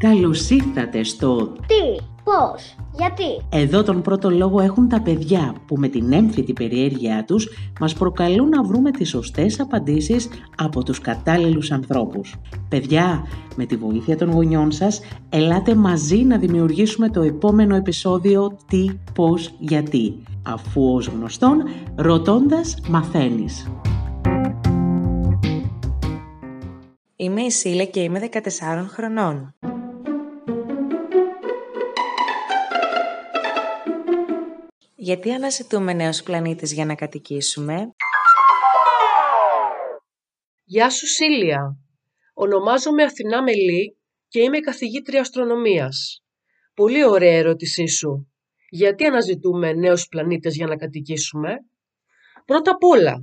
Καλώς 0.00 0.50
ήρθατε 0.50 1.02
στο 1.02 1.46
Τι, 1.46 2.04
πώς, 2.24 2.76
γιατί; 2.92 3.58
Εδώ 3.58 3.82
τον 3.82 4.02
πρώτο 4.02 4.30
λόγο 4.30 4.60
έχουν 4.60 4.88
τα 4.88 5.00
παιδιά 5.00 5.54
που 5.66 5.76
με 5.76 5.88
την 5.88 6.12
έμφυτη 6.12 6.52
περιέργειά 6.52 7.24
τους 7.24 7.48
μας 7.80 7.94
προκαλούν 7.94 8.48
να 8.48 8.62
βρούμε 8.62 8.90
τις 8.90 9.08
σωστές 9.08 9.60
απαντήσεις 9.60 10.28
από 10.56 10.82
τους 10.82 11.00
κατάλληλους 11.00 11.70
ανθρώπους. 11.70 12.34
Παιδιά, 12.68 13.26
με 13.56 13.66
τη 13.66 13.76
βοήθεια 13.76 14.16
των 14.16 14.30
γονιών 14.30 14.72
σας, 14.72 15.00
ελάτε 15.28 15.74
μαζί 15.74 16.16
να 16.16 16.38
δημιουργήσουμε 16.38 17.08
το 17.08 17.22
επόμενο 17.22 17.74
επεισόδιο 17.74 18.56
«Τι, 18.68 18.84
πώς, 19.14 19.54
γιατί», 19.58 20.22
αφού 20.42 20.94
ως 20.94 21.06
γνωστόν, 21.06 21.62
ρωτώντας 21.96 22.76
μαθαίνεις. 22.88 23.70
Είμαι 27.16 27.40
η 27.40 27.50
Σίλα 27.50 27.84
και 27.84 28.00
είμαι 28.00 28.18
14 28.18 28.86
χρονών. 28.88 29.54
Γιατί 35.02 35.32
αναζητούμε 35.32 35.92
νέους 35.92 36.22
πλανήτες 36.22 36.72
για 36.72 36.84
να 36.84 36.94
κατοικήσουμε; 36.94 37.74
Γεια 40.64 40.90
σου 40.90 41.06
Σίλια. 41.06 41.76
Ονομάζομαι 42.34 43.02
Αθηνά 43.02 43.42
Μελή 43.42 43.98
και 44.28 44.40
είμαι 44.40 44.58
καθηγήτρια 44.58 45.20
αστρονομίας. 45.20 46.24
Πολύ 46.74 47.04
ωραία 47.04 47.32
ερώτησή 47.32 47.86
σου. 47.86 48.32
Γιατί 48.70 49.04
αναζητούμε 49.04 49.72
νέους 49.72 50.06
πλανήτες 50.06 50.56
για 50.56 50.66
να 50.66 50.76
κατοικήσουμε; 50.76 51.54
Πρώτα 52.44 52.70
απ' 52.70 52.84
όλα, 52.84 53.14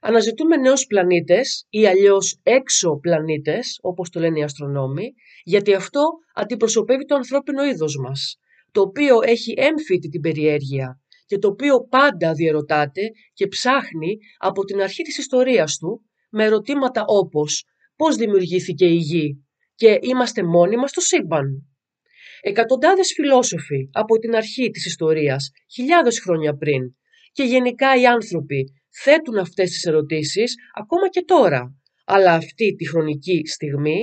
αναζητούμε 0.00 0.56
νέους 0.56 0.86
πλανήτες 0.86 1.66
ή 1.68 1.86
αλλιώς 1.86 2.40
έξω 2.42 2.98
πλανήτες, 3.00 3.78
όπως 3.82 4.10
το 4.10 4.20
λένε 4.20 4.38
οι 4.38 4.42
αστρονόμοι, 4.42 5.14
γιατί 5.44 5.74
αυτό 5.74 6.02
αντιπροσωπεύει 6.34 7.04
το 7.04 7.14
ανθρώπινο 7.14 7.64
είδος 7.64 7.96
μας, 7.96 8.38
το 8.72 8.80
οποίο 8.80 9.16
έχει 9.22 9.54
έμφυτη 9.56 10.08
την 10.08 10.20
περιέργεια 10.20 10.98
και 11.26 11.38
το 11.38 11.48
οποίο 11.48 11.86
πάντα 11.90 12.32
διερωτάται 12.32 13.00
και 13.32 13.46
ψάχνει 13.46 14.16
από 14.38 14.64
την 14.64 14.80
αρχή 14.80 15.02
της 15.02 15.18
ιστορίας 15.18 15.76
του 15.76 16.04
με 16.30 16.44
ερωτήματα 16.44 17.04
όπως 17.06 17.64
πώς 17.96 18.16
δημιουργήθηκε 18.16 18.86
η 18.86 18.96
γη 18.96 19.44
και 19.74 19.98
είμαστε 20.00 20.42
μόνοι 20.42 20.76
μας 20.76 20.90
στο 20.90 21.00
σύμπαν. 21.00 21.68
Εκατοντάδες 22.40 23.12
φιλόσοφοι 23.14 23.88
από 23.92 24.18
την 24.18 24.34
αρχή 24.34 24.70
της 24.70 24.86
ιστορίας, 24.86 25.50
χιλιάδες 25.74 26.20
χρόνια 26.20 26.56
πριν 26.56 26.82
και 27.32 27.42
γενικά 27.42 28.00
οι 28.00 28.06
άνθρωποι 28.06 28.64
θέτουν 29.02 29.38
αυτές 29.38 29.70
τις 29.70 29.84
ερωτήσεις 29.84 30.54
ακόμα 30.74 31.08
και 31.08 31.22
τώρα. 31.24 31.78
Αλλά 32.04 32.34
αυτή 32.34 32.74
τη 32.74 32.88
χρονική 32.88 33.46
στιγμή 33.46 33.98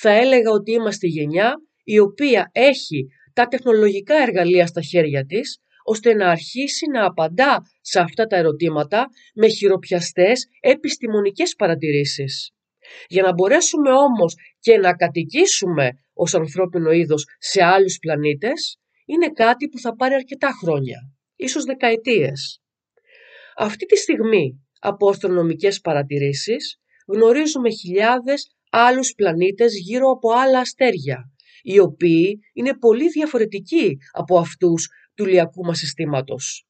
θα 0.00 0.10
έλεγα 0.10 0.50
ότι 0.50 0.72
είμαστε 0.72 1.06
η 1.06 1.10
γενιά 1.10 1.54
η 1.84 1.98
οποία 1.98 2.50
έχει 2.52 3.06
τα 3.32 3.46
τεχνολογικά 3.46 4.14
εργαλεία 4.14 4.66
στα 4.66 4.80
χέρια 4.80 5.24
της 5.24 5.58
ώστε 5.86 6.14
να 6.14 6.30
αρχίσει 6.30 6.86
να 6.92 7.04
απαντά 7.06 7.62
σε 7.80 8.00
αυτά 8.00 8.26
τα 8.26 8.36
ερωτήματα 8.36 9.06
με 9.34 9.48
χειροπιαστές 9.48 10.46
επιστημονικές 10.60 11.54
παρατηρήσεις. 11.54 12.50
Για 13.08 13.22
να 13.22 13.32
μπορέσουμε 13.32 13.90
όμως 13.90 14.34
και 14.60 14.78
να 14.78 14.92
κατοικήσουμε 14.94 15.90
ως 16.14 16.34
ανθρώπινο 16.34 16.90
είδος 16.90 17.24
σε 17.38 17.64
άλλους 17.64 17.98
πλανήτες, 17.98 18.78
είναι 19.06 19.28
κάτι 19.28 19.68
που 19.68 19.78
θα 19.78 19.96
πάρει 19.96 20.14
αρκετά 20.14 20.50
χρόνια, 20.62 20.98
ίσως 21.36 21.64
δεκαετίες. 21.64 22.60
Αυτή 23.56 23.86
τη 23.86 23.96
στιγμή, 23.96 24.66
από 24.80 25.08
αστρονομικές 25.08 25.80
παρατηρήσεις, 25.80 26.78
γνωρίζουμε 27.06 27.70
χιλιάδες 27.70 28.54
άλλους 28.70 29.14
πλανήτες 29.14 29.72
γύρω 29.78 30.10
από 30.10 30.30
άλλα 30.32 30.58
αστέρια, 30.58 31.33
οι 31.64 31.78
οποίοι 31.78 32.38
είναι 32.52 32.78
πολύ 32.78 33.08
διαφορετικοί 33.08 33.96
από 34.12 34.38
αυτούς 34.38 34.88
του 35.14 35.26
λιακού 35.26 35.64
μας 35.64 35.78
συστήματος. 35.78 36.66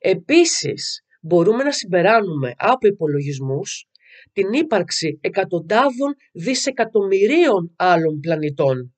Επίσης, 0.00 1.02
μπορούμε 1.20 1.62
να 1.62 1.72
συμπεράνουμε 1.72 2.52
από 2.56 2.86
υπολογισμούς 2.86 3.86
την 4.32 4.52
ύπαρξη 4.52 5.18
εκατοντάδων 5.20 6.14
δισεκατομμυρίων 6.32 7.74
άλλων 7.76 8.20
πλανητών. 8.20 8.94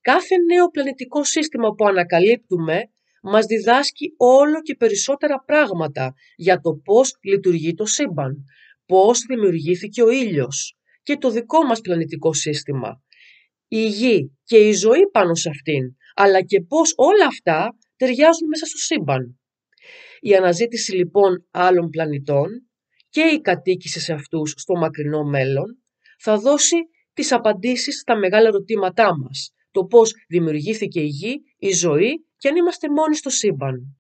Κάθε 0.00 0.34
νέο 0.52 0.68
πλανητικό 0.68 1.24
σύστημα 1.24 1.70
που 1.70 1.86
ανακαλύπτουμε 1.86 2.80
μας 3.22 3.46
διδάσκει 3.46 4.14
όλο 4.16 4.62
και 4.62 4.74
περισσότερα 4.74 5.42
πράγματα 5.46 6.14
για 6.36 6.60
το 6.60 6.80
πώς 6.84 7.16
λειτουργεί 7.22 7.74
το 7.74 7.86
σύμπαν, 7.86 8.44
πώς 8.86 9.20
δημιουργήθηκε 9.28 10.02
ο 10.02 10.10
ήλιος 10.10 10.76
και 11.02 11.16
το 11.16 11.30
δικό 11.30 11.64
μας 11.64 11.80
πλανητικό 11.80 12.32
σύστημα, 12.32 13.02
η 13.72 13.86
γη 13.86 14.38
και 14.44 14.56
η 14.56 14.72
ζωή 14.72 15.10
πάνω 15.12 15.34
σε 15.34 15.48
αυτήν, 15.48 15.96
αλλά 16.14 16.42
και 16.42 16.60
πώς 16.60 16.92
όλα 16.96 17.26
αυτά 17.26 17.76
ταιριάζουν 17.96 18.48
μέσα 18.48 18.66
στο 18.66 18.78
σύμπαν. 18.78 19.40
Η 20.20 20.34
αναζήτηση 20.34 20.96
λοιπόν 20.96 21.46
άλλων 21.50 21.88
πλανητών 21.88 22.48
και 23.08 23.20
η 23.20 23.40
κατοίκηση 23.40 24.00
σε 24.00 24.12
αυτούς 24.12 24.54
στο 24.56 24.76
μακρινό 24.76 25.24
μέλλον 25.24 25.82
θα 26.18 26.38
δώσει 26.38 26.76
τις 27.12 27.32
απαντήσεις 27.32 28.00
στα 28.00 28.16
μεγάλα 28.16 28.48
ερωτήματά 28.48 29.18
μας. 29.18 29.54
Το 29.70 29.84
πώς 29.84 30.12
δημιουργήθηκε 30.28 31.00
η 31.00 31.06
γη, 31.06 31.42
η 31.58 31.72
ζωή 31.72 32.24
και 32.36 32.48
αν 32.48 32.56
είμαστε 32.56 32.88
μόνοι 32.90 33.16
στο 33.16 33.30
σύμπαν. 33.30 34.00